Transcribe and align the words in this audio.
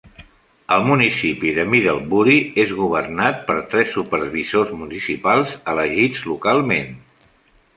El 0.75 0.85
municipi 0.85 1.51
de 1.57 1.65
Middlebury 1.73 2.37
és 2.63 2.73
governat 2.79 3.43
per 3.51 3.57
tres 3.75 3.93
supervisors 3.99 4.73
municipals 4.81 5.55
elegits 5.75 6.25
localment. 6.33 6.91